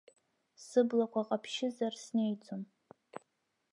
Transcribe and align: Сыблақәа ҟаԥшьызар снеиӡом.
Сыблақәа 0.65 1.21
ҟаԥшьызар 1.27 1.93
снеиӡом. 2.03 2.63